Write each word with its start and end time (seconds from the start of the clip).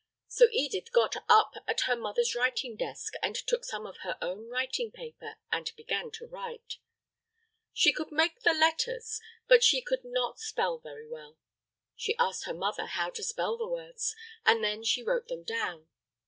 So, 0.27 0.47
Edith 0.51 0.91
got 0.91 1.15
up 1.29 1.53
at 1.67 1.81
her 1.81 1.95
mother's 1.95 2.33
writing 2.33 2.75
desk 2.75 3.13
and 3.21 3.35
took 3.35 3.63
some 3.63 3.85
of 3.85 3.97
her 3.97 4.17
own 4.19 4.49
writing 4.49 4.89
paper, 4.89 5.35
and 5.51 5.71
began 5.77 6.09
to 6.13 6.25
write. 6.25 6.79
She 7.71 7.93
could 7.93 8.11
make 8.11 8.39
the 8.41 8.55
letters 8.55 9.21
but 9.47 9.63
she 9.63 9.79
could 9.79 10.03
not 10.03 10.39
spell 10.39 10.79
very 10.79 11.07
well. 11.07 11.37
She 11.95 12.17
asked 12.17 12.45
her 12.45 12.53
mother 12.55 12.87
how 12.87 13.11
to 13.11 13.21
spell 13.21 13.57
the 13.57 13.67
words 13.67 14.15
and 14.43 14.63
then 14.63 14.83
she 14.83 15.03
wrote 15.03 15.27
them 15.27 15.43
down. 15.43 15.87